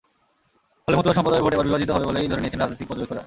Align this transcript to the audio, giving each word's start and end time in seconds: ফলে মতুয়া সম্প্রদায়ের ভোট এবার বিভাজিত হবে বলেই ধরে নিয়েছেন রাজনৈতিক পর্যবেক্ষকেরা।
ফলে 0.83 0.95
মতুয়া 0.97 1.15
সম্প্রদায়ের 1.17 1.43
ভোট 1.45 1.53
এবার 1.55 1.67
বিভাজিত 1.69 1.89
হবে 1.93 2.07
বলেই 2.09 2.29
ধরে 2.31 2.41
নিয়েছেন 2.41 2.59
রাজনৈতিক 2.61 2.87
পর্যবেক্ষকেরা। 2.89 3.19